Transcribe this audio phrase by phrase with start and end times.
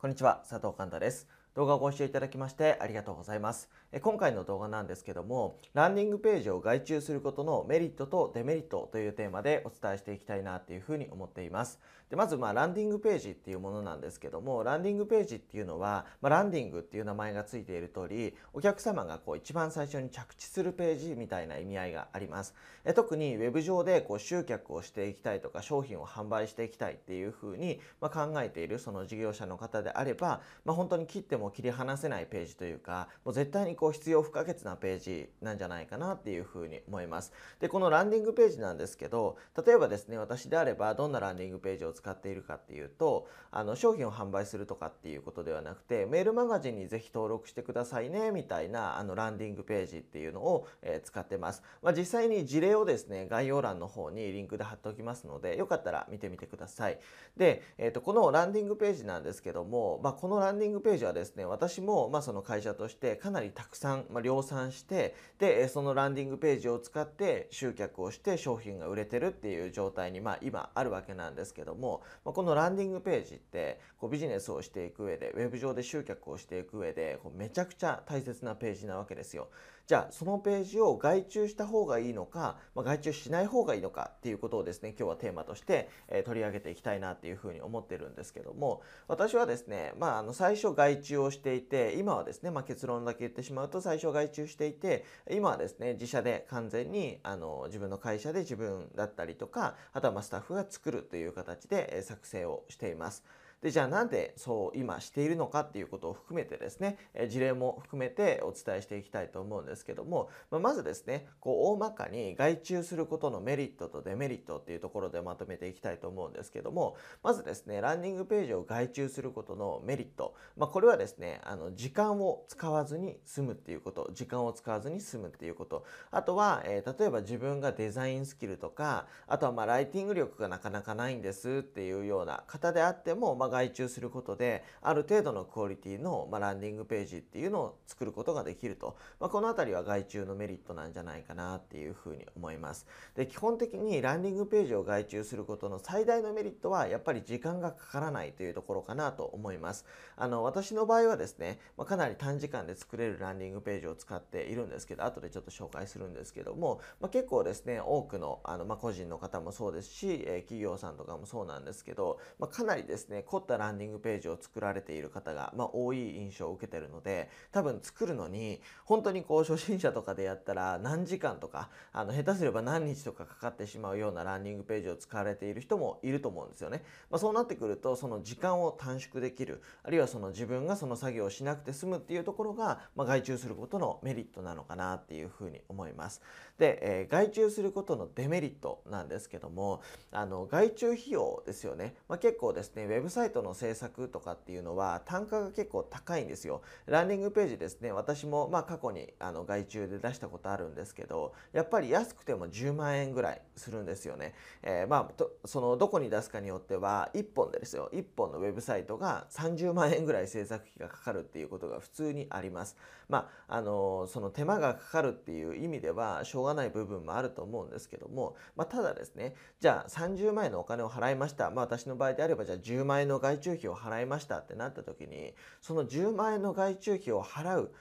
[0.00, 1.37] こんにちは、佐藤寛太です。
[1.58, 3.68] 動画をご視聴いただきましてありがとうございます。
[4.00, 11.80] 今回の動画なんですけども、ランディングページを外注することのメリットとデメリットというテーマでお伝えしていきたいなっていうふうに思っています。
[12.10, 22.54] でまず、まあ、ランディングページっていうものなんですけども、ランディングページっていうのは、まあ、ランディングっていう名前がついている通り、お客様がこう一番最初に着地するページみたいな意味合いがあります。
[22.84, 37.32] え特に web 上でこう集客をしていきたいとか、商品を販売していきたいっていうふうに、まあ、考えているその事業者の方であれば、まあ、本当に切っても切り離せないページというかもう絶対にこう必要不可欠なページなんじゃないかなっていうふうに思います。
[37.60, 39.36] でこのランディングページなんですけど
[39.66, 56.98] 例えばですね私であればどんなランディングページを使っているかっていうとあの商品を販売するとかっていうことではなくてメールマガジンにぜひ登録してくださいねみたいなあのランディングページっていうのを、えー、使ってます、まあ、実際に事例をですね概要欄の方にリンクで貼っておきますのでよかったら見てみてください。
[57.36, 79.48] で、えーと、このランディングページなんですけども、まあ、このランディングページはですねね私も、まあ、その会社としてかなりたくさん、ま、量産してでそのランディングページを使って集客をして商品が売れてるっていう状態に、まあ、今あるわけなんですけども、ま、このランディングページってこうビジネスをしていく上でウェブ上で集客をしていく上でこうめちゃくちゃ大切なページなわけですよ。
[79.88, 103.24] じゃあそのページを外注した方がいいのか、まあ、外注しない方がいいのかっていうことをですね今日はテーマとして、えー、取り上げていきたいなっていうふうに思ってるんですけども私はですね、まあ、あの最初外注をしていて今はですね、まあ、結論だけ言ってしまうと最初外注していて今はですね自社で完全にあの自分の会社で自分だったりとかあとはまスタッフが作るという形で作成をしています。
[103.62, 125.84] でじゃあなんでそう今しているのかっていうことを含めてですねえ事例も含めてお伝えしていきたいと思うんですけどもままずですねこう大まかに外注することのメリットとデメリットっていうところでまとめていきたいと思うんですけどもまずですねランディングページを外注することのメリット、まあ、これはですねあの時間を使わずに済むっていうこと時間を使わずに済むっていうこと。
[126.10, 142.86] あとは、えー、例えば自分がデザインスキルとかあとはまライティング力がなかなかないんですっていうような方であっても、まあ、外注することである程度のクオリティの、まランディングページっていうのを作ることができると、まあ、この辺りは外注のメリットなんじゃないかなっていうふうに思います。
[143.14, 149.84] で基本的にランディングページを外注することの最大のメリットはやっぱり時間がかからないというところかなと思います。
[150.16, 176.82] あの私の場合はですね、まあ、かなり短時間で作れるランディングページを使っているんですけど後でちょっと紹介するんですけども、まあ、結構ですね多くのあの、ま個人の方もそうですし、え企業さんとかもそうなんですけど、まかなりですね凝ったランディングページを作られている方が、まあ、多い印象を受けてるので多分作るのに本当にこう初心者とかでやったら何時間とかあの下手すれば何日とかかかってしまうようなランディングページを使われている人もいると思うんですよね。
[177.10, 186.22] まあ、そうなってくるとその時間を短縮できるあるいはその自分がその作業をしなくて済むっていうところが、まあ、外注することのメリットなのかなっていうふうに思います。
[186.58, 196.62] で、えー、外注することのデメリットなんですけどもあの外注費用ですよね、まあ、結構ですねウェブサイトの制作とかっていうのは単価が結構高いんですよ。
[196.86, 197.92] ランディングページですね。
[197.92, 207.90] 私もまあ過去にあの外注で出したことあるんですけどやっぱり安くても10万円ぐらいするんですよね、えー、まあそのどこに出すかによっては1本でですよ。
[207.92, 212.76] 1本のウェブサイトが30万円ぐらい制作費がかかるっていうことが普通にあります。
[213.08, 227.74] まああのその手間がかかるっていう意味ではしょうがない部分もあると思うんですけども、まあ、ただですねじゃあ30万円のお金を払いました、まあ、私の場合であればじゃあ10万円の外注費を払いましたってなった時にその10万円の外注費を払う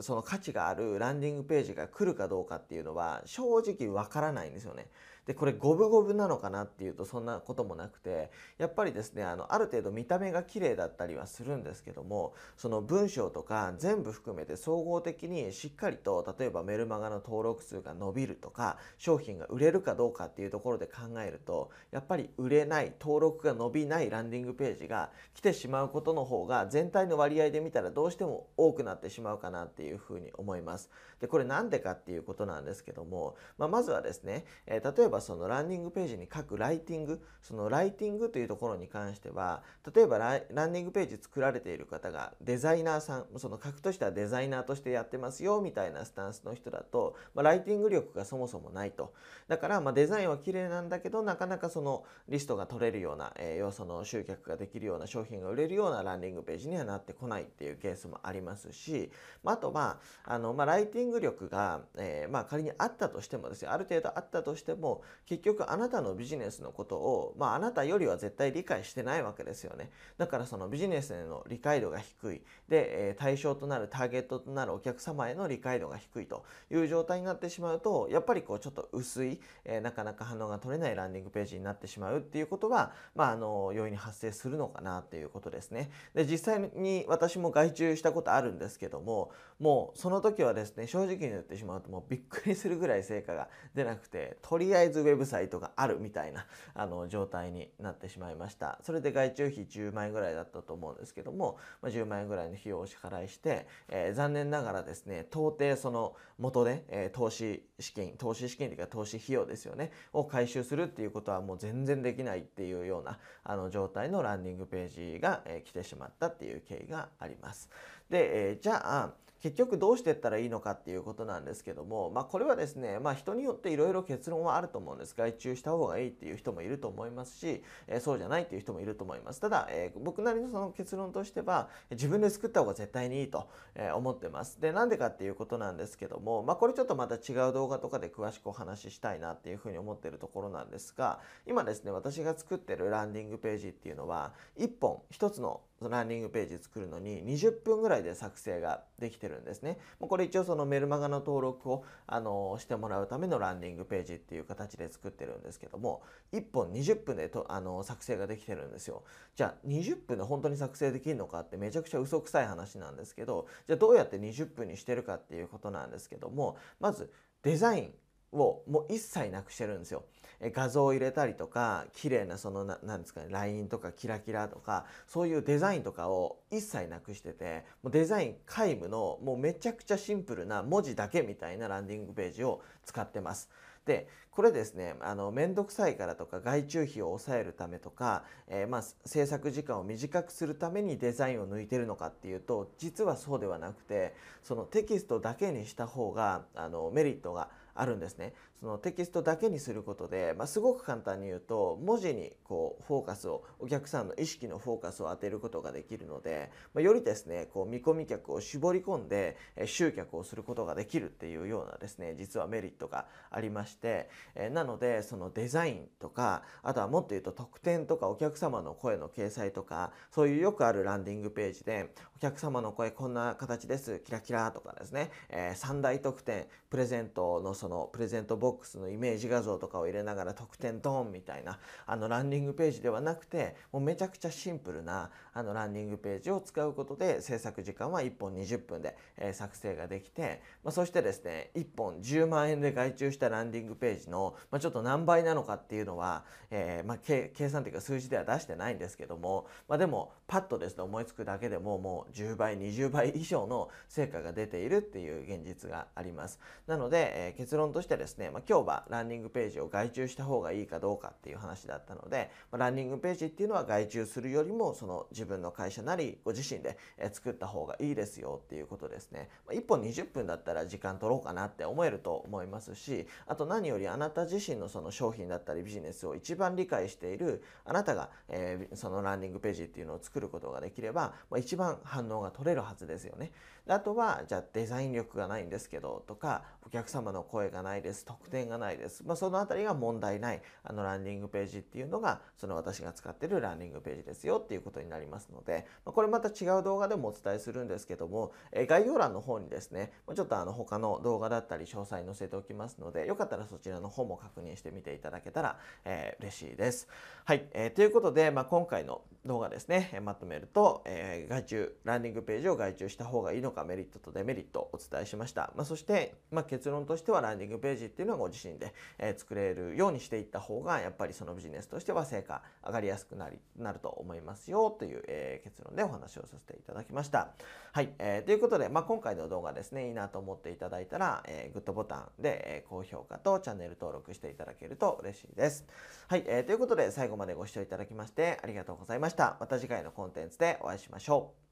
[0.00, 4.88] その価値があるランディングページが来るかどうかっていうのは正直わからないんですよね。
[5.26, 30.90] でこれ五分五分なのかなっていうとそんなこともなくてやっぱりですねあのある程度見た目が綺麗だったりはするんですけどもその文章とか全部含めて総合的にしっかりと例えばメルマガの登録数が伸びるとか商品が売れるかどうかっていうところで考えるとやっぱり売れない登録が伸びないランディングページが来てしまうことの方が全体の割合で見たらどうしても多くなってしまうかなっていうふうに思います。
[31.20, 39.62] でこれなんでかっていうことなんですけども、まあ、まずはですね、えー、例えばばそのランディングページに書くライティングそのライティングというところに関しては
[39.94, 49.12] 例えばランディングページ作られている方がデザイナーさんその書くとしてはデザイナーとしてやってますよみたいなスタンスの人だと、まあ、ライティング力がそもそもないと。
[49.48, 59.10] だからまデザインは綺麗なんだけどなかなかそのリストが取れるような、えー、要素の集客ができるような商品が売れるようなランディングページにはなってこないっていうケースもありますし、
[59.42, 69.90] まあ、とはあの、まあ、ライティング力が、えー、まあ、仮にあったとしてもですねある程度あったとしても結局あなたのビジネスのことを、まあ、あなたよりは絶対理解してないわけですよね。
[70.18, 72.42] だからそのビジネスへの理解度が低い。
[72.68, 85.90] で、え対象となるターゲットとなるお客様への理解度が低いという状態になってしまうとやっぱりこうちょっと薄い、えなかなか反応が取れないランディングページになってしまうっていうことが、まあ、あの容易に発生するのかなっていうことですね。
[86.14, 117.70] で実際に私も外注したことあるんですけどももうその時はですね正直に言ってしまうともうびっくりするぐらい成果が出なくてとりあえずウェブサイトがあるみたいな あの状態になってしまいましたそれで外注費10万円ぐらいだったと思うんですけども、まあ、10万円ぐらいの費用を支払いして、えー、残念ながらですね到底その元で、えー、投資資金投資資金というか投資費用ですよねを回収するっていうことはもう全然できないっていうようなあの状態のランディングページが、えー、来てしまったっていう経緯があります。
[118.10, 125.14] で、えー、じゃあ結局どうしていったらいいのかっていうことなんですけども、まあ、これはですね、まあ、人によっていろいろ結論はあると思うんです。
[125.14, 129.42] 外注した方がいいっていう人もいると思いますし、え、そうじゃないっていう人もいると思います。
[129.42, 134.58] ただ、え、僕なりのその結論としては自分で作った方が絶対にいいと、え思ってます。
[134.62, 149.78] でなんでかっていうことなんですけども、まあ、これちょっとまた違う動画とかで詳しくお話ししたいなっていうふうに思ってるところなんですが今ですね私が作ってるランディングページっていうのは1本1つのランディングページ作るのに20分ぐらいで作成ができてるんですね。
[150.00, 156.02] もうこれ一応そのメルマガの登録をあのしてもらうためのランディングページっていう形で作ってるんですけども
[156.32, 159.04] 1本20分でとあの作成ができてるんですよ。
[159.36, 167.94] じゃあ20分で本当に作成できるのかってめちゃくちゃ嘘くさい話なんですけどじゃあどうやって20分にしてるかっていうことなんですけどもまずデザイン
[168.34, 170.04] をもう一切なくしてるんですよ。
[170.40, 183.48] え画像を入れたりとか綺麗なその何ですかねラインとかキラキラとかそういうデザインとかを一切なくしててもうデザイン皆無のもうめちゃくちゃシンプルな文字だけみたいなランディングページを使ってます。
[183.86, 198.32] でこれですねあの面倒くさいからとか外注費を抑えるためとか、えー、まあ制作時間を短くするためにデザインを抜いてるのかっていうと実はそうではなくてそのテキストだけにした方があのメリットがあるんですね。
[198.60, 209.36] そのテキストだけにすることで、まあ、すごく簡単に言うと文字にこうフォーカスをお客さんの意識のフォーカスを当てることができるので、まあ、よりですねこう見込み客を絞り込んで
[209.66, 221.92] 集客をすることができるっていうようなですね実はメリットがありまして、えなのでそのデザインとかあとはもっと言うと特典とかお客様の声の掲載とかそういうよくあるランディングページで
[222.24, 224.00] 客様の声こんな形です。
[224.00, 226.46] キラキラとかですね、えー、3大特典。
[226.74, 256.38] プレゼントのそのプレゼントボックスのイメージ画像とかを入れながら特典ドーンみたいなあのランディングページではなくてもうめちゃくちゃシンプルなあのランディングページを使うことで制作時間は1本20分で、えー、作成ができて、まあ、そしてですね1本10万円で外注したランディングページの、まあ、ちょっと何倍なのかっていうのは、えー、まあ、計算というか数字では出してないんですけども、まあ、でもパッとですね思いつくだけでももう10倍20倍以上の成果が出ているっていう現実があります。
[256.66, 266.78] なので、えー、結論としてですね、まあ、今日はランディングページを外注した方がいいかどうかっていう話だったので、まあ、ランディングページっていうのは外注するよりもその自分の会社なりご自身で
[267.12, 283.30] 作った方がいいですよっていうことですね、まあ、1本20分だったら時間取ろうかなって思えると思いますしあと何よりあなた自身のその商品だったりビジネスを一番理解しているあなたが、えー、そのランディングページっていうのを作ることができれば、まあ、一番反応が取れるはずですよね。
[283.66, 306.86] あとはじゃあデザイン力がないんですけどとかお客様の声がないです特典がないです、まあ、その辺りが問題ないあのランディングページっていうのがその私が使ってるランディングページですよっていうことになりますので、まあ、これまた違う動画でもお伝えするんですけども、え概要欄の方にですねちょっとあの他の動画だったり詳細載せておきますのでよかったらそちらの方も確認してみていただけたら、えー、嬉しいです。
[307.24, 327.34] はい、えー、ということで、まあ、今回の動画ですね、まとめると、えー、外注ランディングページを外注した方がいいのかメリットとデメリットをお伝えしました、まあ、そして、まあ、結論としてはランディングページっていうのはご自身で、えー、作れるようにしていった方がやっぱりそのビジネスとしては成果上がりやすくなりなると思いますよという、えー、結論でお話をさせていただきました。
[327.72, 335.66] はい、えー、ということで、まあ、今回の動画ですねいいなと思っていただいたら、えー、グッドボタンで、えー、高評価とチャンネル登録していただけると嬉しいです。
[336.08, 339.36] はい、えー、ということで最後までご視聴いただきましてありがとうございました。
[339.38, 341.43] また次回のコンテンツでお会いしましょう。